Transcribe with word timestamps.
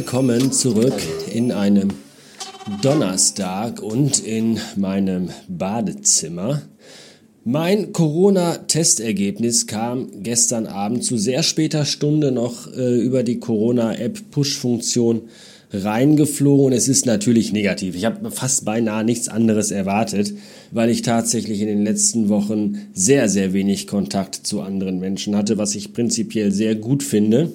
Willkommen 0.00 0.52
zurück 0.52 0.94
in 1.34 1.50
einem 1.50 1.88
Donnerstag 2.82 3.82
und 3.82 4.20
in 4.20 4.60
meinem 4.76 5.30
Badezimmer. 5.48 6.62
Mein 7.44 7.92
Corona-Testergebnis 7.92 9.66
kam 9.66 10.22
gestern 10.22 10.68
Abend 10.68 11.02
zu 11.02 11.18
sehr 11.18 11.42
später 11.42 11.84
Stunde 11.84 12.30
noch 12.30 12.72
äh, 12.72 13.00
über 13.00 13.24
die 13.24 13.40
Corona-App 13.40 14.30
Push-Funktion 14.30 15.22
reingeflogen 15.72 16.72
es 16.72 16.88
ist 16.88 17.04
natürlich 17.04 17.52
negativ. 17.52 17.96
Ich 17.96 18.04
habe 18.04 18.30
fast 18.30 18.64
beinahe 18.64 19.02
nichts 19.02 19.28
anderes 19.28 19.72
erwartet, 19.72 20.32
weil 20.70 20.90
ich 20.90 21.02
tatsächlich 21.02 21.60
in 21.60 21.66
den 21.66 21.82
letzten 21.82 22.28
Wochen 22.28 22.78
sehr, 22.94 23.28
sehr 23.28 23.52
wenig 23.52 23.88
Kontakt 23.88 24.46
zu 24.46 24.60
anderen 24.60 25.00
Menschen 25.00 25.34
hatte, 25.34 25.58
was 25.58 25.74
ich 25.74 25.92
prinzipiell 25.92 26.52
sehr 26.52 26.76
gut 26.76 27.02
finde. 27.02 27.52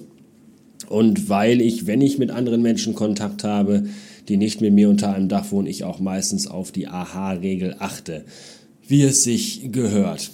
Und 0.90 1.30
weil 1.30 1.62
ich, 1.62 1.88
wenn 1.88 2.02
ich 2.02 2.18
mit 2.18 2.32
anderen 2.32 2.62
Menschen 2.62 2.96
Kontakt 2.96 3.44
habe, 3.44 3.84
die 4.28 4.38
nicht 4.38 4.62
mit 4.62 4.74
mir 4.74 4.90
unter 4.90 5.14
einem 5.14 5.30
Dach 5.30 5.52
wohnen, 5.52 5.68
ich 5.68 5.84
auch 5.84 6.00
meistens 6.00 6.48
auf 6.48 6.72
die 6.72 6.88
AHA-Regel 6.88 7.76
achte, 7.80 8.24
wie 8.88 9.04
es 9.04 9.24
sich 9.24 9.72
gehört. 9.72 10.32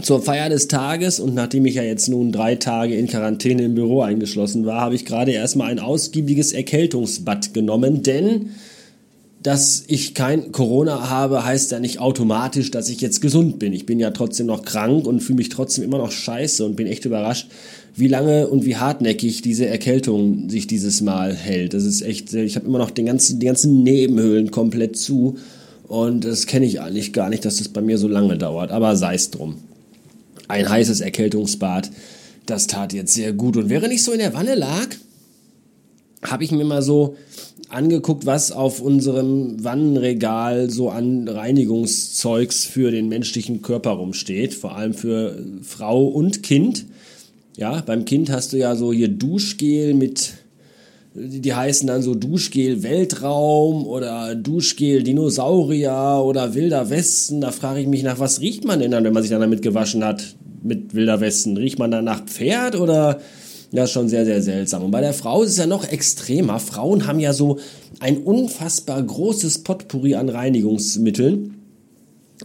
Zur 0.00 0.22
Feier 0.22 0.48
des 0.48 0.68
Tages 0.68 1.20
und 1.20 1.34
nachdem 1.34 1.66
ich 1.66 1.74
ja 1.74 1.82
jetzt 1.82 2.08
nun 2.08 2.32
drei 2.32 2.54
Tage 2.54 2.94
in 2.94 3.08
Quarantäne 3.08 3.64
im 3.64 3.74
Büro 3.74 4.00
eingeschlossen 4.00 4.64
war, 4.64 4.80
habe 4.80 4.94
ich 4.94 5.04
gerade 5.04 5.32
erstmal 5.32 5.70
ein 5.70 5.80
ausgiebiges 5.80 6.52
Erkältungsbad 6.52 7.52
genommen, 7.52 8.02
denn 8.02 8.50
dass 9.42 9.82
ich 9.88 10.14
kein 10.14 10.52
Corona 10.52 11.10
habe, 11.10 11.44
heißt 11.44 11.72
ja 11.72 11.80
nicht 11.80 11.98
automatisch, 11.98 12.70
dass 12.70 12.88
ich 12.88 13.00
jetzt 13.00 13.20
gesund 13.20 13.58
bin. 13.58 13.72
Ich 13.72 13.86
bin 13.86 13.98
ja 13.98 14.10
trotzdem 14.12 14.46
noch 14.46 14.62
krank 14.62 15.06
und 15.06 15.20
fühle 15.20 15.38
mich 15.38 15.48
trotzdem 15.48 15.82
immer 15.84 15.98
noch 15.98 16.12
scheiße 16.12 16.64
und 16.64 16.76
bin 16.76 16.86
echt 16.86 17.04
überrascht, 17.04 17.48
wie 17.96 18.08
lange 18.08 18.46
und 18.46 18.64
wie 18.64 18.76
hartnäckig 18.76 19.42
diese 19.42 19.66
Erkältung 19.66 20.48
sich 20.48 20.66
dieses 20.66 21.00
Mal 21.00 21.34
hält. 21.34 21.74
Das 21.74 21.84
ist 21.84 22.02
echt, 22.02 22.32
ich 22.32 22.56
habe 22.56 22.66
immer 22.66 22.78
noch 22.78 22.90
den 22.90 23.06
ganzen, 23.06 23.40
die 23.40 23.46
ganzen 23.46 23.82
Nebenhöhlen 23.82 24.50
komplett 24.50 24.96
zu 24.96 25.38
und 25.88 26.24
das 26.24 26.46
kenne 26.46 26.64
ich 26.64 26.80
eigentlich 26.80 27.12
gar 27.12 27.28
nicht, 27.28 27.44
dass 27.44 27.56
das 27.56 27.68
bei 27.68 27.80
mir 27.80 27.98
so 27.98 28.08
lange 28.08 28.38
dauert, 28.38 28.70
aber 28.70 28.96
sei 28.96 29.14
es 29.14 29.30
drum. 29.30 29.56
Ein 30.46 30.68
heißes 30.68 31.00
Erkältungsbad, 31.00 31.90
das 32.46 32.68
tat 32.68 32.92
jetzt 32.92 33.14
sehr 33.14 33.32
gut 33.32 33.56
und 33.56 33.70
während 33.70 33.92
ich 33.92 34.04
so 34.04 34.12
in 34.12 34.18
der 34.18 34.34
Wanne 34.34 34.54
lag, 34.54 34.86
habe 36.22 36.44
ich 36.44 36.52
mir 36.52 36.64
mal 36.64 36.82
so 36.82 37.16
angeguckt, 37.72 38.26
was 38.26 38.52
auf 38.52 38.80
unserem 38.80 39.62
Wannenregal 39.64 40.70
so 40.70 40.90
an 40.90 41.28
Reinigungszeugs 41.28 42.64
für 42.64 42.90
den 42.90 43.08
menschlichen 43.08 43.62
Körper 43.62 43.90
rumsteht, 43.90 44.54
vor 44.54 44.76
allem 44.76 44.94
für 44.94 45.38
Frau 45.62 46.04
und 46.04 46.42
Kind. 46.42 46.86
Ja, 47.56 47.82
beim 47.84 48.04
Kind 48.04 48.30
hast 48.30 48.52
du 48.52 48.58
ja 48.58 48.76
so 48.76 48.92
hier 48.92 49.08
Duschgel 49.08 49.94
mit, 49.94 50.32
die 51.14 51.54
heißen 51.54 51.86
dann 51.86 52.02
so 52.02 52.14
Duschgel 52.14 52.82
Weltraum 52.82 53.86
oder 53.86 54.34
Duschgel 54.34 55.02
Dinosaurier 55.02 56.22
oder 56.24 56.54
Wilder 56.54 56.90
Westen. 56.90 57.40
Da 57.40 57.52
frage 57.52 57.80
ich 57.80 57.86
mich 57.86 58.02
nach, 58.02 58.18
was 58.18 58.40
riecht 58.40 58.64
man 58.64 58.80
denn 58.80 58.90
dann, 58.90 59.04
wenn 59.04 59.12
man 59.12 59.22
sich 59.22 59.30
dann 59.30 59.40
damit 59.40 59.62
gewaschen 59.62 60.04
hat 60.04 60.36
mit 60.62 60.94
Wilder 60.94 61.20
Westen? 61.20 61.56
Riecht 61.56 61.78
man 61.78 61.90
dann 61.90 62.04
nach 62.04 62.24
Pferd 62.24 62.76
oder 62.76 63.20
ja, 63.72 63.86
schon 63.86 64.08
sehr, 64.08 64.26
sehr 64.26 64.42
seltsam. 64.42 64.84
Und 64.84 64.90
bei 64.90 65.00
der 65.00 65.14
Frau 65.14 65.42
ist 65.42 65.50
es 65.50 65.56
ja 65.56 65.66
noch 65.66 65.90
extremer. 65.90 66.60
Frauen 66.60 67.06
haben 67.06 67.18
ja 67.18 67.32
so 67.32 67.58
ein 68.00 68.18
unfassbar 68.18 69.02
großes 69.02 69.64
Potpourri 69.64 70.14
an 70.14 70.28
Reinigungsmitteln. 70.28 71.54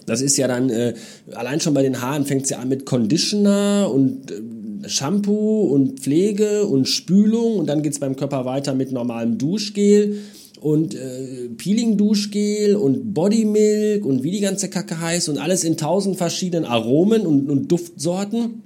Das 0.06 0.22
ist 0.22 0.38
ja 0.38 0.48
dann, 0.48 0.70
äh, 0.70 0.94
allein 1.34 1.60
schon 1.60 1.74
bei 1.74 1.84
den 1.84 2.02
Haaren 2.02 2.26
fängt 2.26 2.44
es 2.44 2.50
ja 2.50 2.60
an 2.60 2.70
mit 2.70 2.86
Conditioner 2.86 3.92
und 3.94 4.32
äh, 4.32 4.90
Shampoo 4.90 5.64
und 5.64 6.00
Pflege 6.00 6.66
und 6.66 6.88
Spülung 6.88 7.58
und 7.58 7.68
dann 7.68 7.82
geht 7.82 7.94
es 7.94 8.00
beim 8.00 8.16
Körper 8.16 8.46
weiter 8.46 8.74
mit 8.74 8.94
normalem 8.94 9.38
Duschgel 9.38 10.20
und 10.62 10.96
äh, 10.96 11.50
Peeling-Duschgel 11.58 12.76
und 12.76 13.14
Bodymilk 13.14 14.06
und 14.06 14.24
wie 14.24 14.32
die 14.32 14.40
ganze 14.40 14.70
Kacke 14.70 15.02
heißt 15.02 15.28
und 15.30 15.40
alles 15.40 15.64
in 15.64 15.76
tausend 15.76 16.16
verschiedenen 16.16 16.64
Aromen 16.64 17.26
und, 17.26 17.50
und 17.50 17.72
Duftsorten 17.72 18.64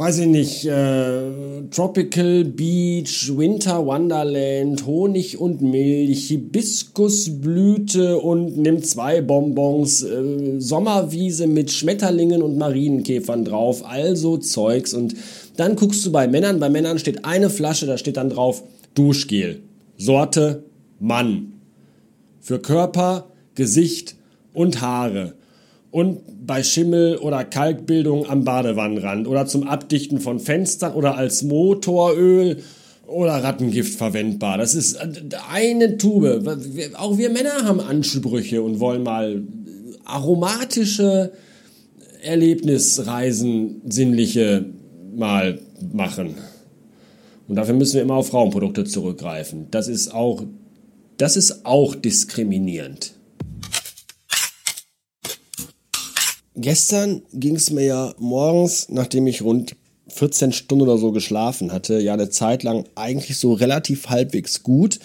weiß 0.00 0.20
ich 0.20 0.28
nicht, 0.28 0.64
äh, 0.64 1.20
Tropical 1.70 2.46
Beach, 2.46 3.30
Winter 3.36 3.84
Wonderland, 3.84 4.86
Honig 4.86 5.38
und 5.38 5.60
Milch, 5.60 6.28
Hibiskusblüte 6.28 8.16
und 8.16 8.56
nimm 8.56 8.82
zwei 8.82 9.20
Bonbons, 9.20 10.02
äh, 10.02 10.58
Sommerwiese 10.58 11.46
mit 11.46 11.70
Schmetterlingen 11.70 12.40
und 12.40 12.56
Marienkäfern 12.56 13.44
drauf, 13.44 13.84
also 13.84 14.38
Zeugs. 14.38 14.94
Und 14.94 15.16
dann 15.58 15.76
guckst 15.76 16.06
du 16.06 16.12
bei 16.12 16.26
Männern, 16.26 16.60
bei 16.60 16.70
Männern 16.70 16.98
steht 16.98 17.26
eine 17.26 17.50
Flasche, 17.50 17.84
da 17.84 17.98
steht 17.98 18.16
dann 18.16 18.30
drauf 18.30 18.62
Duschgel, 18.94 19.60
Sorte 19.98 20.64
Mann. 20.98 21.60
Für 22.40 22.58
Körper, 22.58 23.26
Gesicht 23.54 24.16
und 24.54 24.80
Haare 24.80 25.34
und 25.90 26.46
bei 26.46 26.62
Schimmel 26.62 27.16
oder 27.16 27.44
Kalkbildung 27.44 28.28
am 28.28 28.44
Badewannenrand 28.44 29.26
oder 29.26 29.46
zum 29.46 29.64
Abdichten 29.64 30.20
von 30.20 30.38
Fenstern 30.38 30.94
oder 30.94 31.16
als 31.16 31.42
Motoröl 31.42 32.58
oder 33.06 33.42
Rattengift 33.42 33.94
verwendbar. 33.96 34.58
Das 34.58 34.74
ist 34.74 34.98
eine 35.50 35.98
Tube. 35.98 36.42
Auch 36.96 37.18
wir 37.18 37.30
Männer 37.30 37.64
haben 37.64 37.80
Ansprüche 37.80 38.62
und 38.62 38.78
wollen 38.78 39.02
mal 39.02 39.42
aromatische 40.04 41.32
Erlebnisreisen, 42.22 43.80
sinnliche 43.88 44.66
mal 45.14 45.58
machen. 45.92 46.34
Und 47.48 47.56
dafür 47.56 47.74
müssen 47.74 47.94
wir 47.94 48.02
immer 48.02 48.14
auf 48.14 48.28
Frauenprodukte 48.28 48.84
zurückgreifen. 48.84 49.66
Das 49.70 49.88
ist 49.88 50.14
auch, 50.14 50.44
das 51.16 51.36
ist 51.36 51.66
auch 51.66 51.96
diskriminierend. 51.96 53.14
Gestern 56.60 57.22
ging 57.32 57.56
es 57.56 57.70
mir 57.70 57.86
ja 57.86 58.14
morgens, 58.18 58.88
nachdem 58.90 59.26
ich 59.26 59.40
rund 59.40 59.76
14 60.08 60.52
Stunden 60.52 60.82
oder 60.82 60.98
so 60.98 61.10
geschlafen 61.10 61.72
hatte, 61.72 62.00
ja 62.00 62.12
eine 62.12 62.28
Zeit 62.28 62.64
lang 62.64 62.84
eigentlich 62.96 63.38
so 63.38 63.54
relativ 63.54 64.08
halbwegs 64.08 64.62
gut. 64.62 64.98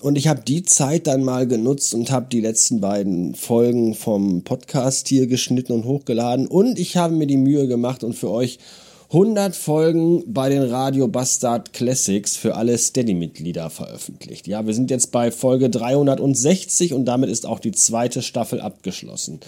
Und 0.00 0.16
ich 0.16 0.28
habe 0.28 0.42
die 0.46 0.62
Zeit 0.62 1.08
dann 1.08 1.24
mal 1.24 1.48
genutzt 1.48 1.92
und 1.94 2.12
habe 2.12 2.26
die 2.30 2.40
letzten 2.40 2.80
beiden 2.80 3.34
Folgen 3.34 3.94
vom 3.94 4.42
Podcast 4.42 5.08
hier 5.08 5.26
geschnitten 5.26 5.72
und 5.72 5.86
hochgeladen. 5.86 6.46
Und 6.46 6.78
ich 6.78 6.96
habe 6.96 7.14
mir 7.14 7.26
die 7.26 7.36
Mühe 7.36 7.66
gemacht 7.66 8.04
und 8.04 8.12
für 8.12 8.30
euch 8.30 8.60
100 9.08 9.56
Folgen 9.56 10.22
bei 10.26 10.50
den 10.50 10.62
Radio 10.62 11.08
Bastard 11.08 11.72
Classics 11.72 12.36
für 12.36 12.54
alle 12.54 12.78
Steady-Mitglieder 12.78 13.70
veröffentlicht. 13.70 14.46
Ja, 14.46 14.64
wir 14.66 14.74
sind 14.74 14.88
jetzt 14.90 15.10
bei 15.10 15.32
Folge 15.32 15.68
360 15.68 16.94
und 16.94 17.06
damit 17.06 17.28
ist 17.28 17.44
auch 17.44 17.58
die 17.58 17.72
zweite 17.72 18.22
Staffel 18.22 18.60
abgeschlossen. 18.60 19.40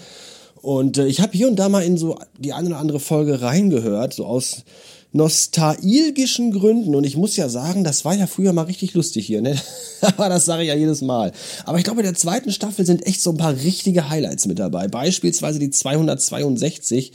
Und 0.65 0.97
äh, 0.97 1.05
ich 1.05 1.21
habe 1.21 1.37
hier 1.37 1.47
und 1.47 1.57
da 1.57 1.69
mal 1.69 1.83
in 1.83 1.95
so 1.95 2.17
die 2.39 2.51
eine 2.51 2.69
oder 2.69 2.79
andere 2.79 2.99
Folge 2.99 3.39
reingehört, 3.39 4.15
so 4.15 4.25
aus 4.25 4.63
nostalgischen 5.11 6.51
Gründen. 6.51 6.95
Und 6.95 7.03
ich 7.03 7.15
muss 7.15 7.37
ja 7.37 7.49
sagen, 7.49 7.83
das 7.83 8.03
war 8.03 8.15
ja 8.15 8.25
früher 8.25 8.51
mal 8.51 8.63
richtig 8.63 8.95
lustig 8.95 9.27
hier, 9.27 9.43
ne? 9.43 9.55
Aber 10.01 10.27
das 10.27 10.45
sage 10.45 10.63
ich 10.63 10.69
ja 10.69 10.75
jedes 10.75 11.03
Mal. 11.03 11.33
Aber 11.65 11.77
ich 11.77 11.83
glaube, 11.83 11.99
in 11.99 12.05
der 12.07 12.15
zweiten 12.15 12.51
Staffel 12.51 12.83
sind 12.83 13.05
echt 13.05 13.21
so 13.21 13.29
ein 13.29 13.37
paar 13.37 13.53
richtige 13.53 14.09
Highlights 14.09 14.47
mit 14.47 14.57
dabei. 14.57 14.87
Beispielsweise 14.87 15.59
die 15.59 15.69
262 15.69 17.11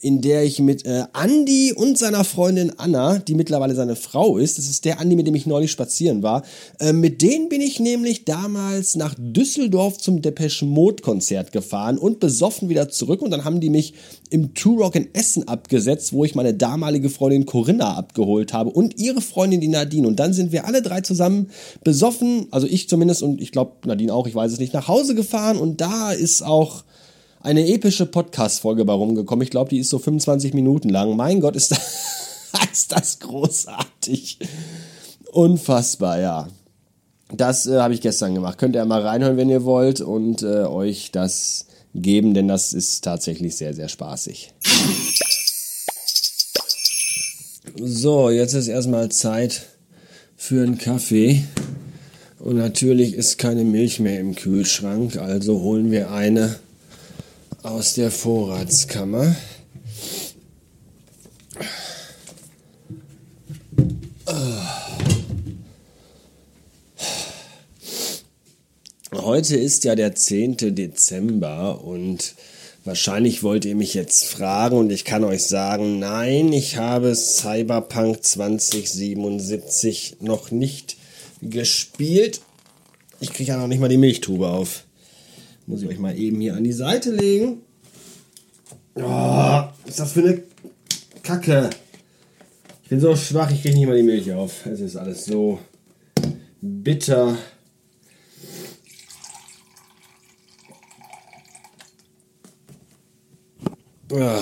in 0.00 0.20
der 0.20 0.44
ich 0.44 0.60
mit 0.60 0.84
äh, 0.84 1.04
Andy 1.12 1.72
und 1.72 1.98
seiner 1.98 2.24
Freundin 2.24 2.72
Anna, 2.78 3.18
die 3.18 3.34
mittlerweile 3.34 3.74
seine 3.74 3.96
Frau 3.96 4.38
ist, 4.38 4.58
das 4.58 4.66
ist 4.66 4.84
der 4.84 5.00
Andy, 5.00 5.16
mit 5.16 5.26
dem 5.26 5.34
ich 5.34 5.46
neulich 5.46 5.70
spazieren 5.70 6.22
war, 6.22 6.44
äh, 6.78 6.92
mit 6.92 7.22
denen 7.22 7.48
bin 7.48 7.60
ich 7.60 7.80
nämlich 7.80 8.24
damals 8.24 8.96
nach 8.96 9.14
Düsseldorf 9.18 9.98
zum 9.98 10.22
Depeche 10.22 10.64
Mode 10.64 11.02
Konzert 11.02 11.52
gefahren 11.52 11.98
und 11.98 12.20
besoffen 12.20 12.68
wieder 12.68 12.88
zurück. 12.88 13.22
Und 13.22 13.30
dann 13.30 13.44
haben 13.44 13.60
die 13.60 13.70
mich 13.70 13.94
im 14.30 14.54
Two 14.54 14.76
Rock 14.76 14.94
in 14.94 15.14
Essen 15.14 15.48
abgesetzt, 15.48 16.12
wo 16.12 16.24
ich 16.24 16.34
meine 16.34 16.54
damalige 16.54 17.10
Freundin 17.10 17.46
Corinna 17.46 17.94
abgeholt 17.96 18.52
habe 18.52 18.70
und 18.70 18.98
ihre 18.98 19.20
Freundin 19.20 19.60
die 19.60 19.68
Nadine. 19.68 20.06
Und 20.06 20.20
dann 20.20 20.32
sind 20.32 20.52
wir 20.52 20.66
alle 20.66 20.82
drei 20.82 21.00
zusammen 21.00 21.50
besoffen, 21.82 22.46
also 22.50 22.66
ich 22.66 22.88
zumindest 22.88 23.22
und 23.22 23.40
ich 23.40 23.52
glaube 23.52 23.72
Nadine 23.86 24.12
auch, 24.12 24.26
ich 24.26 24.34
weiß 24.34 24.52
es 24.52 24.58
nicht, 24.58 24.74
nach 24.74 24.88
Hause 24.88 25.14
gefahren. 25.14 25.58
Und 25.58 25.80
da 25.80 26.12
ist 26.12 26.42
auch 26.42 26.84
eine 27.40 27.66
epische 27.68 28.06
Podcast-Folge 28.06 28.84
bei 28.84 28.92
rumgekommen. 28.92 29.42
Ich 29.42 29.50
glaube, 29.50 29.70
die 29.70 29.78
ist 29.78 29.90
so 29.90 29.98
25 29.98 30.54
Minuten 30.54 30.88
lang. 30.88 31.16
Mein 31.16 31.40
Gott, 31.40 31.56
ist 31.56 31.70
das, 31.70 32.52
ist 32.72 32.92
das 32.92 33.18
großartig. 33.20 34.38
Unfassbar, 35.32 36.20
ja. 36.20 36.48
Das 37.32 37.66
äh, 37.66 37.78
habe 37.78 37.94
ich 37.94 38.00
gestern 38.00 38.34
gemacht. 38.34 38.58
Könnt 38.58 38.74
ihr 38.74 38.84
mal 38.84 39.02
reinhören, 39.02 39.36
wenn 39.36 39.50
ihr 39.50 39.64
wollt 39.64 40.00
und 40.00 40.42
äh, 40.42 40.64
euch 40.64 41.12
das 41.12 41.66
geben, 41.94 42.34
denn 42.34 42.48
das 42.48 42.72
ist 42.72 43.02
tatsächlich 43.02 43.56
sehr, 43.56 43.74
sehr 43.74 43.88
spaßig. 43.88 44.52
So, 47.80 48.30
jetzt 48.30 48.54
ist 48.54 48.68
erstmal 48.68 49.10
Zeit 49.10 49.66
für 50.36 50.62
einen 50.62 50.78
Kaffee. 50.78 51.44
Und 52.38 52.56
natürlich 52.56 53.14
ist 53.14 53.36
keine 53.36 53.64
Milch 53.64 54.00
mehr 54.00 54.20
im 54.20 54.34
Kühlschrank, 54.34 55.16
also 55.16 55.60
holen 55.60 55.90
wir 55.90 56.12
eine 56.12 56.56
aus 57.62 57.94
der 57.94 58.10
Vorratskammer. 58.10 59.36
Heute 69.12 69.56
ist 69.56 69.84
ja 69.84 69.94
der 69.94 70.14
10. 70.14 70.74
Dezember 70.74 71.84
und 71.84 72.34
wahrscheinlich 72.84 73.42
wollt 73.42 73.64
ihr 73.64 73.74
mich 73.74 73.94
jetzt 73.94 74.24
fragen 74.24 74.76
und 74.78 74.90
ich 74.90 75.04
kann 75.04 75.22
euch 75.24 75.44
sagen, 75.44 75.98
nein, 75.98 76.52
ich 76.52 76.76
habe 76.76 77.14
Cyberpunk 77.14 78.24
2077 78.24 80.16
noch 80.20 80.50
nicht 80.50 80.96
gespielt. 81.42 82.40
Ich 83.20 83.32
kriege 83.32 83.52
ja 83.52 83.58
noch 83.58 83.66
nicht 83.66 83.80
mal 83.80 83.88
die 83.88 83.98
Milchtube 83.98 84.48
auf. 84.48 84.84
Muss 85.68 85.82
ich 85.82 85.88
euch 85.90 85.98
mal 85.98 86.18
eben 86.18 86.40
hier 86.40 86.56
an 86.56 86.64
die 86.64 86.72
Seite 86.72 87.10
legen. 87.10 87.60
Oh, 88.94 89.64
ist 89.84 90.00
das 90.00 90.12
für 90.12 90.20
eine 90.20 90.42
Kacke? 91.22 91.68
Ich 92.84 92.88
bin 92.88 93.00
so 93.00 93.14
schwach, 93.14 93.50
ich 93.50 93.60
kriege 93.60 93.76
nicht 93.76 93.86
mal 93.86 93.98
die 93.98 94.02
Milch 94.02 94.32
auf. 94.32 94.64
Es 94.64 94.80
ist 94.80 94.96
alles 94.96 95.26
so 95.26 95.58
bitter. 96.62 97.36
Ah. 104.10 104.40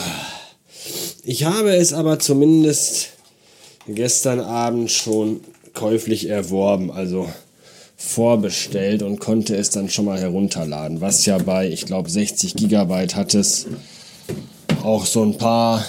Ich 1.24 1.42
habe 1.42 1.74
es 1.74 1.92
aber 1.92 2.20
zumindest 2.20 3.08
gestern 3.88 4.38
Abend 4.38 4.92
schon 4.92 5.40
käuflich 5.74 6.28
erworben, 6.28 6.92
also 6.92 7.28
vorbestellt 8.16 9.02
und 9.02 9.20
konnte 9.20 9.54
es 9.56 9.68
dann 9.68 9.90
schon 9.90 10.06
mal 10.06 10.18
herunterladen, 10.18 11.02
was 11.02 11.26
ja 11.26 11.36
bei, 11.36 11.68
ich 11.68 11.84
glaube, 11.84 12.08
60 12.08 12.54
Gigabyte 12.54 13.14
hat 13.14 13.34
es 13.34 13.66
auch 14.82 15.04
so 15.04 15.22
ein 15.22 15.36
paar 15.36 15.84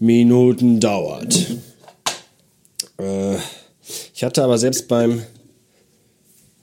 Minuten 0.00 0.80
dauert. 0.80 1.58
Äh, 2.98 3.36
ich 4.14 4.24
hatte 4.24 4.42
aber 4.42 4.58
selbst 4.58 4.88
beim 4.88 5.22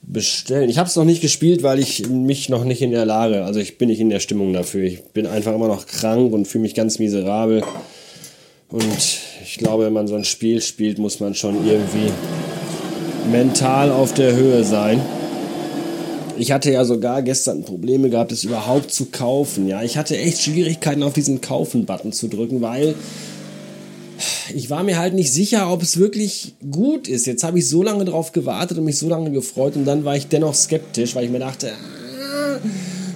Bestellen, 0.01 0.69
ich 0.69 0.78
habe 0.78 0.89
es 0.89 0.98
noch 0.98 1.06
nicht 1.06 1.22
gespielt, 1.22 1.63
weil 1.63 1.80
ich 1.80 2.10
mich 2.10 2.50
noch 2.50 2.66
nicht 2.66 2.81
in 2.81 2.92
der 2.92 3.06
Lage, 3.06 3.46
also 3.46 3.62
ich 3.62 3.78
bin 3.78 3.88
nicht 3.88 4.01
in 4.01 4.10
der 4.10 4.19
Stimmung 4.19 4.51
dafür. 4.51 4.84
Ich 4.84 5.04
bin 5.13 5.25
einfach 5.25 5.56
immer 5.56 5.69
noch 5.69 5.88
krank 5.88 6.34
und 6.34 6.50
fühle 6.50 6.63
mich 6.63 6.75
ganz 6.75 7.00
miserabel. 7.00 7.63
Und 8.68 9.22
ich 9.42 9.57
glaube, 9.57 9.86
wenn 9.86 9.94
man 9.94 10.07
so 10.07 10.16
ein 10.16 10.25
Spiel 10.25 10.62
spielt, 10.62 10.98
muss 10.98 11.22
man 11.22 11.34
schon 11.34 11.66
irgendwie 11.66 12.12
mental 13.31 13.92
auf 13.92 14.14
der 14.14 14.36
Höhe 14.36 14.64
sein. 14.64 15.02
Ich 16.38 16.52
hatte 16.52 16.72
ja 16.72 16.84
sogar 16.84 17.22
gestern 17.22 17.64
Probleme 17.64 18.10
gehabt, 18.10 18.31
es 18.31 18.44
überhaupt 18.44 18.92
zu 18.92 19.06
kaufen. 19.06 19.68
Ja, 19.68 19.84
ich 19.84 19.98
hatte 19.98 20.18
echt 20.18 20.42
Schwierigkeiten 20.42 21.04
auf 21.04 21.14
diesen 21.14 21.42
Kaufen-Button 21.42 22.12
zu 22.12 22.28
drücken, 22.28 22.62
weil 22.62 22.96
ich 24.54 24.70
war 24.70 24.84
mir 24.84 24.98
halt 24.98 25.14
nicht 25.14 25.31
sicher, 25.31 25.72
ob 25.72 25.84
es 25.84 25.98
wirklich 25.98 26.56
gut 26.72 27.08
ist. 27.08 27.25
Jetzt 27.28 27.44
habe 27.44 27.60
ich 27.60 27.70
so 27.70 27.84
lange 27.84 28.06
drauf 28.06 28.31
gewartet 28.31 28.78
und 28.78 28.86
mich 28.86 28.98
so 28.98 29.10
lange 29.10 29.31
gefreut 29.31 29.75
und 29.75 29.86
dann 29.86 30.06
war 30.06 30.16
ich 30.16 30.28
dennoch 30.28 30.56
skeptisch, 30.56 31.16
weil 31.16 31.25
ich 31.25 31.31
mir 31.31 31.40
dachte, 31.40 31.72
ah, 31.72 32.58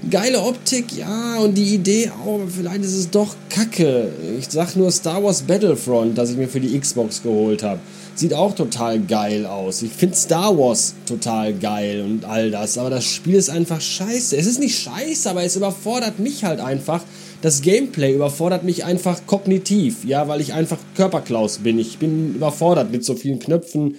geile 0.10 0.42
Optik, 0.42 0.96
ja, 0.98 1.38
und 1.38 1.56
die 1.56 1.76
Idee, 1.76 2.12
oh, 2.26 2.40
vielleicht 2.48 2.84
ist 2.84 2.96
es 2.96 3.10
doch 3.10 3.36
kacke. 3.50 4.10
Ich 4.40 4.50
sag 4.50 4.76
nur 4.76 4.92
Star 4.92 5.24
Wars 5.24 5.42
Battlefront, 5.42 6.18
das 6.18 6.32
ich 6.32 6.38
mir 6.38 6.48
für 6.48 6.60
die 6.60 6.78
Xbox 6.80 7.22
geholt 7.24 7.64
habe. 7.64 7.80
Sieht 8.16 8.34
auch 8.34 8.56
total 8.56 9.00
geil 9.00 9.46
aus. 9.46 9.82
Ich 9.84 9.92
finde 9.92 10.16
Star 10.16 10.58
Wars 10.58 10.96
total 11.06 11.54
geil 11.54 12.02
und 12.04 12.26
all 12.26 12.50
das, 12.50 12.78
aber 12.78 12.90
das 12.90 13.06
Spiel 13.06 13.36
ist 13.36 13.50
einfach 13.50 13.80
scheiße. 13.80 14.36
Es 14.36 14.48
ist 14.48 14.60
nicht 14.60 14.80
scheiße, 14.80 15.30
aber 15.30 15.44
es 15.44 15.56
überfordert 15.56 16.20
mich 16.20 16.44
halt 16.44 16.60
einfach. 16.60 17.04
Das 17.42 17.62
Gameplay 17.62 18.16
überfordert 18.16 18.64
mich 18.64 18.84
einfach 18.84 19.22
kognitiv, 19.28 20.04
ja, 20.04 20.28
weil 20.28 20.42
ich 20.42 20.54
einfach 20.54 20.80
Körperklaus 20.96 21.60
bin. 21.60 21.78
Ich 21.78 22.00
bin 22.00 22.34
überfordert 22.34 22.92
mit 22.92 23.06
so 23.06 23.14
vielen 23.14 23.38
Knöpfen 23.38 23.96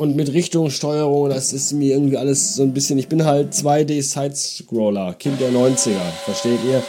und 0.00 0.16
mit 0.16 0.32
Richtungssteuerung. 0.32 1.28
Das 1.28 1.52
ist 1.52 1.72
mir 1.72 1.92
irgendwie 1.92 2.16
alles 2.16 2.54
so 2.54 2.62
ein 2.62 2.72
bisschen. 2.72 2.98
Ich 2.98 3.08
bin 3.08 3.26
halt 3.26 3.52
2D-Side-Scroller, 3.52 5.12
Kind 5.18 5.38
der 5.42 5.50
90er, 5.50 6.00
versteht 6.24 6.58
ihr? 6.66 6.82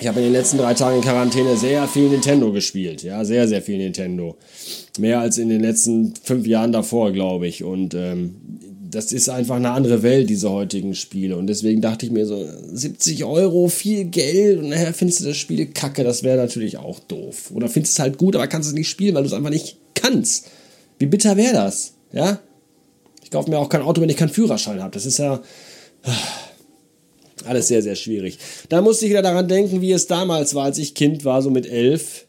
Ich 0.00 0.06
habe 0.06 0.20
in 0.20 0.24
den 0.24 0.32
letzten 0.32 0.56
drei 0.56 0.72
Tagen 0.72 0.96
in 0.96 1.02
Quarantäne 1.02 1.54
sehr 1.58 1.86
viel 1.86 2.08
Nintendo 2.08 2.50
gespielt. 2.50 3.02
Ja, 3.02 3.26
sehr, 3.26 3.46
sehr 3.46 3.60
viel 3.60 3.76
Nintendo. 3.76 4.36
Mehr 4.98 5.20
als 5.20 5.36
in 5.36 5.50
den 5.50 5.60
letzten 5.60 6.14
fünf 6.22 6.46
Jahren 6.46 6.72
davor, 6.72 7.12
glaube 7.12 7.46
ich. 7.46 7.62
Und 7.62 7.92
ähm, 7.92 8.36
das 8.90 9.12
ist 9.12 9.28
einfach 9.28 9.56
eine 9.56 9.72
andere 9.72 10.02
Welt, 10.02 10.30
diese 10.30 10.50
heutigen 10.50 10.94
Spiele. 10.94 11.36
Und 11.36 11.46
deswegen 11.46 11.82
dachte 11.82 12.06
ich 12.06 12.12
mir 12.12 12.24
so, 12.24 12.42
70 12.72 13.24
Euro, 13.24 13.68
viel 13.68 14.04
Geld 14.06 14.60
und 14.60 14.70
nachher 14.70 14.94
findest 14.94 15.20
du 15.20 15.24
das 15.26 15.36
Spiel 15.36 15.66
kacke, 15.66 16.04
das 16.04 16.22
wäre 16.22 16.38
natürlich 16.38 16.78
auch 16.78 17.00
doof. 17.00 17.50
Oder 17.52 17.68
findest 17.68 17.94
es 17.94 17.98
halt 17.98 18.16
gut, 18.16 18.34
aber 18.34 18.46
kannst 18.46 18.68
es 18.68 18.74
nicht 18.74 18.88
spielen, 18.88 19.14
weil 19.14 19.24
du 19.24 19.28
es 19.28 19.34
einfach 19.34 19.50
nicht 19.50 19.76
kannst. 19.94 20.46
Wie 20.98 21.06
bitter 21.06 21.36
wäre 21.36 21.54
das? 21.54 21.94
Ja? 22.12 22.40
Ich 23.22 23.30
kaufe 23.30 23.50
mir 23.50 23.58
auch 23.58 23.68
kein 23.68 23.82
Auto, 23.82 24.00
wenn 24.00 24.08
ich 24.08 24.16
keinen 24.16 24.28
Führerschein 24.28 24.82
habe. 24.82 24.92
Das 24.92 25.04
ist 25.04 25.18
ja. 25.18 25.42
Alles 27.44 27.68
sehr, 27.68 27.82
sehr 27.82 27.96
schwierig. 27.96 28.38
Da 28.68 28.80
musste 28.80 29.04
ich 29.04 29.10
wieder 29.10 29.22
daran 29.22 29.48
denken, 29.48 29.80
wie 29.80 29.92
es 29.92 30.06
damals 30.06 30.54
war, 30.54 30.64
als 30.64 30.78
ich 30.78 30.94
Kind 30.94 31.24
war, 31.24 31.42
so 31.42 31.50
mit 31.50 31.66
elf. 31.66 32.26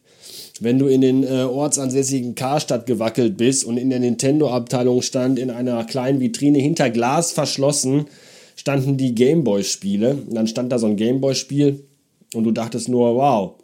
Wenn 0.60 0.80
du 0.80 0.88
in 0.88 1.02
den 1.02 1.24
äh, 1.24 1.44
ortsansässigen 1.44 2.36
Karstadt 2.36 2.88
gewackelt 2.88 3.38
bist 3.38 3.64
und 3.64 3.78
in 3.78 3.90
der 3.90 4.00
Nintendo-Abteilung 4.00 5.02
stand 5.02 5.38
in 5.38 5.52
einer 5.52 5.84
kleinen 5.86 6.20
Vitrine 6.20 6.60
hinter 6.60 6.90
Glas 6.90 7.32
verschlossen, 7.32 8.08
standen 8.56 8.98
die 8.98 9.14
Gameboy-Spiele. 9.14 10.18
Dann 10.30 10.48
stand 10.48 10.72
da 10.72 10.80
so 10.80 10.88
ein 10.88 10.96
Gameboy-Spiel 10.98 11.84
und 12.34 12.44
du 12.44 12.52
dachtest 12.52 12.90
nur, 12.90 13.16
wow, 13.16 13.56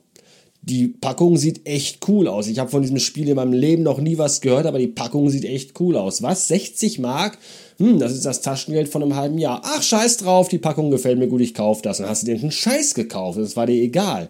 die 0.65 0.87
Packung 0.87 1.35
sieht 1.35 1.67
echt 1.67 2.07
cool 2.07 2.29
aus. 2.29 2.47
Ich 2.47 2.57
habe 2.57 2.71
von 2.71 2.81
diesem 2.81 2.99
Spiel 2.99 3.27
in 3.27 3.35
meinem 3.35 3.51
Leben 3.51 3.83
noch 3.83 3.99
nie 3.99 4.17
was 4.17 4.39
gehört, 4.39 4.65
aber 4.65 4.79
die 4.79 4.87
Packung 4.87 5.29
sieht 5.29 5.43
echt 5.43 5.77
cool 5.81 5.97
aus. 5.97 6.21
Was? 6.21 6.47
60 6.47 6.99
Mark? 6.99 7.37
Hm, 7.79 7.99
das 7.99 8.13
ist 8.13 8.25
das 8.25 8.41
Taschengeld 8.41 8.87
von 8.87 9.03
einem 9.03 9.17
halben 9.17 9.37
Jahr. 9.37 9.61
Ach, 9.65 9.83
scheiß 9.83 10.17
drauf, 10.17 10.47
die 10.47 10.59
Packung 10.59 10.89
gefällt 10.89 11.19
mir 11.19 11.27
gut, 11.27 11.41
ich 11.41 11.53
kauf 11.53 11.81
das. 11.81 11.97
Dann 11.97 12.07
hast 12.07 12.23
du 12.23 12.27
dir 12.27 12.39
einen 12.39 12.51
Scheiß 12.51 12.93
gekauft, 12.93 13.39
das 13.39 13.57
war 13.57 13.65
dir 13.65 13.81
egal. 13.81 14.29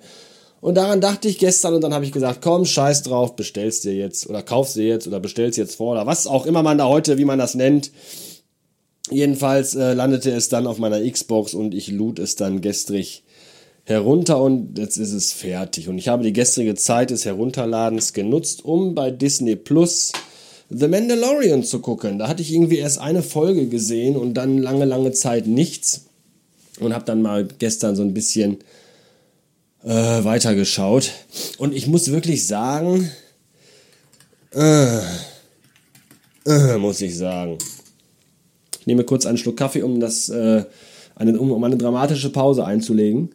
Und 0.60 0.76
daran 0.76 1.02
dachte 1.02 1.28
ich 1.28 1.38
gestern 1.38 1.76
und 1.76 1.82
dann 1.82 1.94
habe 1.94 2.06
ich 2.06 2.12
gesagt, 2.12 2.42
komm, 2.42 2.66
scheiß 2.66 3.04
drauf, 3.04 3.36
bestellst 3.36 3.84
dir 3.84 3.94
jetzt 3.94 4.28
oder 4.28 4.42
kaufst 4.42 4.76
dir 4.76 4.88
jetzt 4.88 5.06
oder 5.06 5.20
bestellst 5.20 5.60
jetzt 5.60 5.76
vor 5.76 5.92
oder 5.92 6.08
was 6.08 6.26
auch 6.26 6.48
immer 6.48 6.64
man 6.64 6.80
da 6.80 6.88
heute, 6.88 7.20
wie 7.20 7.26
man 7.26 7.38
das 7.38 7.54
nennt. 7.54 7.92
Jedenfalls 9.12 9.76
äh, 9.76 9.94
landete 9.94 10.32
es 10.32 10.50
dann 10.50 10.66
auf 10.66 10.80
meiner 10.80 11.00
Xbox 11.02 11.54
und 11.54 11.76
ich 11.76 11.90
lud 11.90 12.18
es 12.18 12.38
dann 12.38 12.62
gestrig 12.62 13.24
herunter 13.86 14.42
und 14.42 14.78
jetzt 14.78 14.98
ist 14.98 15.14
es 15.14 15.34
fertig. 15.34 15.90
Und 15.90 15.98
ich 15.98 16.08
habe 16.08 16.24
die 16.24 16.34
gestrige 16.34 16.76
Zeit 16.76 17.10
des 17.10 17.26
Herunterladens 17.26 18.14
genutzt, 18.14 18.64
um 18.64 18.96
bei 18.96 19.12
Disney 19.12 19.56
Plus 19.56 20.12
The 20.70 20.88
Mandalorian 20.88 21.64
zu 21.64 21.80
gucken. 21.80 22.18
Da 22.18 22.28
hatte 22.28 22.42
ich 22.42 22.54
irgendwie 22.54 22.78
erst 22.78 23.00
eine 23.00 23.22
Folge 23.22 23.68
gesehen 23.68 24.16
und 24.16 24.34
dann 24.36 24.58
lange, 24.58 24.86
lange 24.86 25.12
Zeit 25.12 25.48
nichts. 25.48 26.06
Und 26.80 26.94
habe 26.94 27.06
dann 27.06 27.22
mal 27.22 27.48
gestern 27.60 27.96
so 27.96 28.02
ein 28.02 28.14
bisschen 28.16 28.58
äh, 29.84 29.90
weitergeschaut. 30.24 31.12
Und 31.60 31.76
ich 31.76 31.86
muss 31.86 32.12
wirklich 32.12 32.48
sagen, 32.48 33.12
äh, 34.52 35.00
äh, 36.46 36.78
muss 36.78 37.02
ich 37.02 37.16
sagen. 37.16 37.58
Ich 38.80 38.88
nehme 38.88 39.04
kurz 39.04 39.26
einen 39.26 39.38
Schluck 39.38 39.58
Kaffee, 39.58 39.84
um 39.84 40.00
das, 40.00 40.30
äh, 40.30 40.66
eine, 41.16 41.40
um, 41.40 41.52
um 41.52 41.64
eine 41.64 41.78
dramatische 41.78 42.32
Pause 42.32 42.66
einzulegen. 42.66 43.30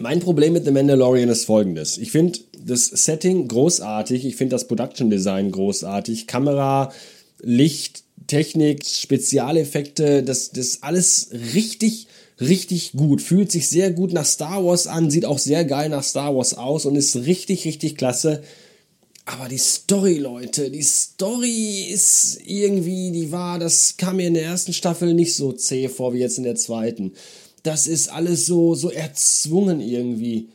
Mein 0.00 0.20
Problem 0.20 0.52
mit 0.52 0.64
The 0.64 0.70
Mandalorian 0.70 1.28
ist 1.28 1.44
folgendes. 1.44 1.98
Ich 1.98 2.12
finde 2.12 2.38
das 2.64 2.86
Setting 2.86 3.48
großartig, 3.48 4.24
ich 4.24 4.36
finde 4.36 4.54
das 4.54 4.68
Production 4.68 5.10
Design 5.10 5.50
großartig, 5.50 6.26
Kamera, 6.26 6.92
Licht, 7.40 8.04
Technik, 8.26 8.86
Spezialeffekte, 8.86 10.22
das, 10.22 10.50
das 10.50 10.82
alles 10.82 11.30
richtig, 11.54 12.06
richtig 12.40 12.92
gut. 12.92 13.22
Fühlt 13.22 13.50
sich 13.50 13.68
sehr 13.68 13.90
gut 13.90 14.12
nach 14.12 14.26
Star 14.26 14.64
Wars 14.64 14.86
an, 14.86 15.10
sieht 15.10 15.24
auch 15.24 15.38
sehr 15.38 15.64
geil 15.64 15.88
nach 15.88 16.04
Star 16.04 16.36
Wars 16.36 16.54
aus 16.54 16.86
und 16.86 16.94
ist 16.94 17.16
richtig, 17.16 17.64
richtig 17.64 17.96
klasse. 17.96 18.42
Aber 19.30 19.48
die 19.48 19.58
Story, 19.58 20.14
Leute, 20.14 20.70
die 20.70 20.82
Story 20.82 21.88
ist 21.92 22.38
irgendwie, 22.46 23.10
die 23.10 23.30
war, 23.30 23.58
das 23.58 23.96
kam 23.98 24.16
mir 24.16 24.26
in 24.26 24.32
der 24.32 24.44
ersten 24.44 24.72
Staffel 24.72 25.12
nicht 25.12 25.36
so 25.36 25.52
zäh 25.52 25.88
vor 25.88 26.14
wie 26.14 26.18
jetzt 26.18 26.38
in 26.38 26.44
der 26.44 26.54
zweiten. 26.54 27.12
Das 27.62 27.86
ist 27.86 28.10
alles 28.10 28.46
so, 28.46 28.74
so 28.74 28.90
erzwungen 28.90 29.80
irgendwie. 29.80 30.48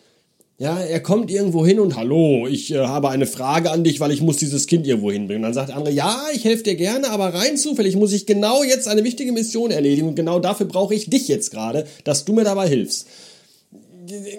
Ja, 0.57 0.79
er 0.79 1.01
kommt 1.01 1.29
irgendwo 1.29 1.63
hin 1.63 1.79
und 1.79 1.95
hallo, 1.95 2.47
ich 2.47 2.71
äh, 2.71 2.79
habe 2.79 3.09
eine 3.09 3.27
Frage 3.27 3.69
an 3.69 3.83
dich, 3.83 3.99
weil 3.99 4.11
ich 4.11 4.21
muss 4.21 4.37
dieses 4.37 4.65
Kind 4.65 4.87
irgendwo 4.87 5.11
hinbringen. 5.11 5.43
Dann 5.43 5.53
sagt 5.53 5.69
der 5.69 5.75
andere, 5.75 5.93
ja, 5.93 6.23
ich 6.33 6.43
helfe 6.43 6.63
dir 6.63 6.75
gerne, 6.75 7.11
aber 7.11 7.31
rein 7.31 7.57
zufällig 7.57 7.95
muss 7.95 8.11
ich 8.11 8.25
genau 8.25 8.63
jetzt 8.63 8.87
eine 8.87 9.03
wichtige 9.03 9.33
Mission 9.33 9.69
erledigen 9.69 10.07
und 10.07 10.15
genau 10.15 10.39
dafür 10.39 10.65
brauche 10.65 10.95
ich 10.95 11.11
dich 11.11 11.27
jetzt 11.27 11.51
gerade, 11.51 11.85
dass 12.05 12.25
du 12.25 12.33
mir 12.33 12.43
dabei 12.43 12.67
hilfst. 12.67 13.05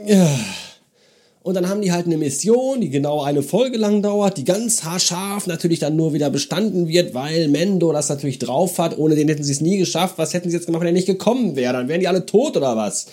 Ja. 0.07 0.29
Und 1.45 1.53
dann 1.53 1.69
haben 1.69 1.83
die 1.83 1.93
halt 1.93 2.07
eine 2.07 2.17
Mission, 2.17 2.81
die 2.81 2.89
genau 2.89 3.21
eine 3.21 3.43
Folge 3.43 3.77
lang 3.77 4.01
dauert, 4.01 4.39
die 4.39 4.45
ganz 4.45 4.83
haarscharf 4.83 5.47
natürlich 5.47 5.79
dann 5.79 5.95
nur 5.95 6.15
wieder 6.15 6.31
bestanden 6.31 6.89
wird, 6.89 7.13
weil 7.13 7.49
Mendo 7.49 7.93
das 7.93 8.09
natürlich 8.09 8.39
drauf 8.39 8.79
hat. 8.79 8.97
Ohne 8.97 9.15
den 9.15 9.29
hätten 9.29 9.45
sie 9.45 9.53
es 9.53 9.61
nie 9.61 9.77
geschafft. 9.77 10.17
Was 10.17 10.33
hätten 10.33 10.49
sie 10.49 10.57
jetzt 10.57 10.65
gemacht, 10.65 10.81
wenn 10.81 10.89
er 10.89 10.95
nicht 10.95 11.05
gekommen 11.05 11.55
wäre? 11.55 11.75
Dann 11.75 11.87
wären 11.87 12.01
die 12.01 12.09
alle 12.09 12.25
tot 12.25 12.57
oder 12.57 12.79
was? 12.79 13.09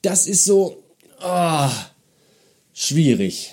Das 0.00 0.28
ist 0.28 0.44
so 0.44 0.84
oh, 1.26 1.68
schwierig. 2.72 3.50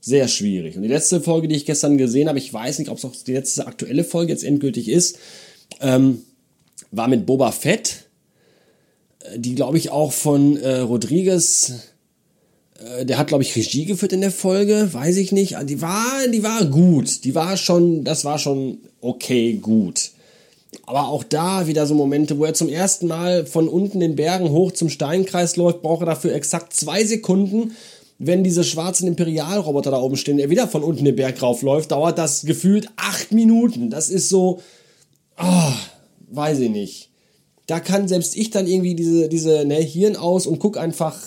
Sehr 0.00 0.28
schwierig. 0.28 0.76
Und 0.76 0.82
die 0.82 0.88
letzte 0.88 1.20
Folge, 1.20 1.48
die 1.48 1.56
ich 1.56 1.66
gestern 1.66 1.98
gesehen 1.98 2.28
habe, 2.28 2.38
ich 2.38 2.54
weiß 2.54 2.78
nicht, 2.78 2.88
ob 2.88 2.98
es 2.98 3.04
auch 3.04 3.16
die 3.26 3.32
letzte 3.32 3.66
aktuelle 3.66 4.04
Folge 4.04 4.30
jetzt 4.30 4.44
endgültig 4.44 4.88
ist, 4.88 5.18
ähm, 5.80 6.22
war 6.92 7.08
mit 7.08 7.26
Boba 7.26 7.50
Fett, 7.50 8.04
äh, 9.24 9.40
die 9.40 9.56
glaube 9.56 9.78
ich 9.78 9.90
auch 9.90 10.12
von 10.12 10.56
äh, 10.56 10.78
Rodriguez, 10.78 11.91
der 13.04 13.18
hat 13.18 13.28
glaube 13.28 13.42
ich 13.42 13.54
Regie 13.54 13.84
geführt 13.84 14.12
in 14.12 14.20
der 14.20 14.30
Folge, 14.30 14.88
weiß 14.92 15.16
ich 15.16 15.32
nicht. 15.32 15.56
Die 15.64 15.80
war, 15.80 16.26
die 16.32 16.42
war 16.42 16.64
gut, 16.64 17.24
die 17.24 17.34
war 17.34 17.56
schon, 17.56 18.04
das 18.04 18.24
war 18.24 18.38
schon 18.38 18.78
okay 19.00 19.54
gut. 19.54 20.10
Aber 20.86 21.08
auch 21.08 21.22
da 21.22 21.66
wieder 21.66 21.86
so 21.86 21.94
Momente, 21.94 22.38
wo 22.38 22.44
er 22.44 22.54
zum 22.54 22.68
ersten 22.68 23.06
Mal 23.06 23.46
von 23.46 23.68
unten 23.68 24.00
den 24.00 24.16
Bergen 24.16 24.50
hoch 24.50 24.72
zum 24.72 24.88
Steinkreis 24.88 25.56
läuft, 25.56 25.82
braucht 25.82 26.02
er 26.02 26.06
dafür 26.06 26.34
exakt 26.34 26.74
zwei 26.74 27.04
Sekunden. 27.04 27.72
Wenn 28.18 28.44
diese 28.44 28.64
schwarzen 28.64 29.08
Imperialroboter 29.08 29.90
da 29.90 30.00
oben 30.00 30.16
stehen, 30.16 30.38
er 30.38 30.50
wieder 30.50 30.68
von 30.68 30.82
unten 30.82 31.04
den 31.04 31.16
Berg 31.16 31.42
raufläuft, 31.42 31.90
dauert 31.90 32.18
das 32.18 32.42
gefühlt 32.42 32.88
acht 32.96 33.32
Minuten. 33.32 33.90
Das 33.90 34.08
ist 34.08 34.28
so, 34.28 34.60
oh, 35.38 35.72
weiß 36.30 36.60
ich 36.60 36.70
nicht. 36.70 37.10
Da 37.66 37.80
kann 37.80 38.08
selbst 38.08 38.36
ich 38.36 38.50
dann 38.50 38.66
irgendwie 38.66 38.94
diese, 38.94 39.28
diese 39.28 39.64
ne, 39.64 39.76
Hirn 39.76 40.16
aus 40.16 40.46
und 40.46 40.58
guck 40.58 40.78
einfach, 40.78 41.18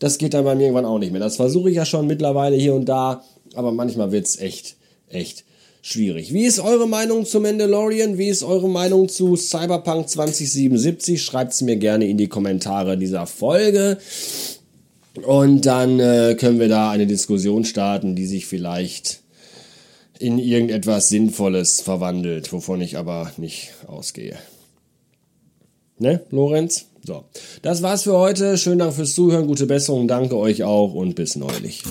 das 0.00 0.18
geht 0.18 0.34
dann 0.34 0.44
bei 0.44 0.56
mir 0.56 0.64
irgendwann 0.64 0.86
auch 0.86 0.98
nicht 0.98 1.12
mehr. 1.12 1.20
Das 1.20 1.36
versuche 1.36 1.70
ich 1.70 1.76
ja 1.76 1.84
schon 1.84 2.08
mittlerweile 2.08 2.56
hier 2.56 2.74
und 2.74 2.86
da, 2.86 3.22
aber 3.54 3.70
manchmal 3.70 4.10
wird's 4.10 4.38
echt, 4.38 4.76
echt 5.08 5.44
schwierig. 5.82 6.32
Wie 6.32 6.44
ist 6.44 6.58
eure 6.58 6.88
Meinung 6.88 7.24
zu 7.24 7.38
Mandalorian? 7.40 8.18
Wie 8.18 8.28
ist 8.28 8.42
eure 8.42 8.68
Meinung 8.68 9.08
zu 9.08 9.36
Cyberpunk 9.36 10.08
2077? 10.08 11.22
Schreibt 11.22 11.52
es 11.52 11.62
mir 11.62 11.76
gerne 11.76 12.06
in 12.06 12.18
die 12.18 12.28
Kommentare 12.28 12.98
dieser 12.98 13.26
Folge. 13.26 13.98
Und 15.22 15.66
dann 15.66 16.00
äh, 16.00 16.34
können 16.38 16.60
wir 16.60 16.68
da 16.68 16.90
eine 16.90 17.06
Diskussion 17.06 17.64
starten, 17.64 18.16
die 18.16 18.26
sich 18.26 18.46
vielleicht 18.46 19.20
in 20.18 20.38
irgendetwas 20.38 21.08
Sinnvolles 21.08 21.80
verwandelt, 21.80 22.52
wovon 22.52 22.80
ich 22.80 22.96
aber 22.96 23.32
nicht 23.36 23.70
ausgehe. 23.86 24.38
Ne, 25.98 26.20
Lorenz? 26.30 26.86
So, 27.04 27.24
das 27.62 27.82
war's 27.82 28.02
für 28.02 28.16
heute. 28.16 28.58
Schönen 28.58 28.78
Dank 28.78 28.94
fürs 28.94 29.14
Zuhören, 29.14 29.46
gute 29.46 29.66
Besserung, 29.66 30.08
danke 30.08 30.36
euch 30.36 30.64
auch 30.64 30.94
und 30.94 31.14
bis 31.14 31.36
neulich. 31.36 31.82